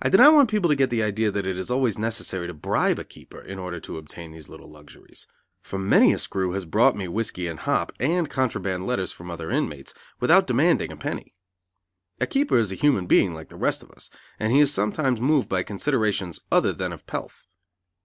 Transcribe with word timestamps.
I 0.00 0.10
do 0.10 0.16
not 0.16 0.32
want 0.32 0.48
people 0.48 0.68
to 0.68 0.76
get 0.76 0.90
the 0.90 1.02
idea 1.02 1.32
that 1.32 1.44
it 1.44 1.58
is 1.58 1.72
always 1.72 1.98
necessary 1.98 2.46
to 2.46 2.54
bribe 2.54 3.00
a 3.00 3.04
keeper, 3.04 3.40
in 3.40 3.58
order 3.58 3.80
to 3.80 3.98
obtain 3.98 4.30
these 4.30 4.48
little 4.48 4.70
luxuries; 4.70 5.26
for 5.60 5.76
many 5.76 6.12
a 6.12 6.18
screw 6.18 6.52
has 6.52 6.64
brought 6.64 6.94
me 6.94 7.08
whiskey 7.08 7.48
and 7.48 7.58
hop, 7.58 7.90
and 7.98 8.30
contraband 8.30 8.86
letters 8.86 9.10
from 9.10 9.28
other 9.28 9.50
inmates, 9.50 9.92
without 10.20 10.46
demanding 10.46 10.92
a 10.92 10.96
penny. 10.96 11.32
A 12.20 12.28
keeper 12.28 12.58
is 12.58 12.70
a 12.70 12.76
human 12.76 13.08
being 13.08 13.34
like 13.34 13.48
the 13.48 13.56
rest 13.56 13.82
of 13.82 13.90
us, 13.90 14.08
and 14.38 14.52
he 14.52 14.60
is 14.60 14.72
sometimes 14.72 15.20
moved 15.20 15.48
by 15.48 15.64
considerations 15.64 16.42
other 16.52 16.72
than 16.72 16.92
of 16.92 17.04
pelf. 17.08 17.48